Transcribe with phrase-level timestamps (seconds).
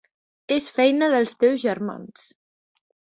[0.55, 2.25] És feina dels teus germans.